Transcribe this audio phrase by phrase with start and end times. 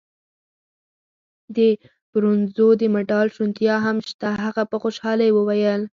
[1.55, 1.57] د
[2.11, 4.29] برونزو د مډال شونتیا هم شته.
[4.45, 5.81] هغه په خوشحالۍ وویل.